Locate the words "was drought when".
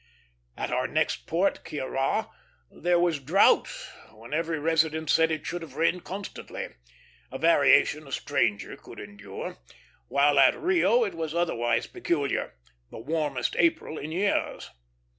2.97-4.33